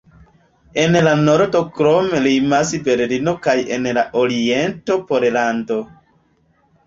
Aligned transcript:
En 0.83 0.95
la 1.07 1.11
nordo 1.25 1.59
krome 1.75 2.21
limas 2.27 2.71
Berlino 2.87 3.35
kaj 3.47 3.55
en 3.75 3.85
la 3.99 4.05
oriento 4.23 4.97
Pollando. 5.11 5.77